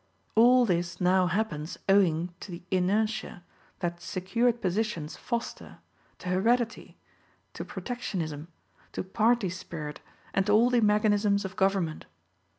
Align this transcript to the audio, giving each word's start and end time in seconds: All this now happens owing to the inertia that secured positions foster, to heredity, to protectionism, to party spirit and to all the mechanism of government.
All 0.33 0.65
this 0.65 0.99
now 0.99 1.27
happens 1.27 1.77
owing 1.87 2.33
to 2.39 2.49
the 2.49 2.63
inertia 2.71 3.43
that 3.81 4.01
secured 4.01 4.59
positions 4.59 5.15
foster, 5.15 5.77
to 6.17 6.29
heredity, 6.29 6.97
to 7.53 7.63
protectionism, 7.63 8.47
to 8.93 9.03
party 9.03 9.51
spirit 9.51 10.01
and 10.33 10.47
to 10.47 10.53
all 10.53 10.71
the 10.71 10.81
mechanism 10.81 11.35
of 11.45 11.55
government. 11.55 12.07